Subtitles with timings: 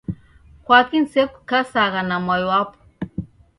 [0.65, 2.77] Kwaki nisekukasagha na mwai wapo?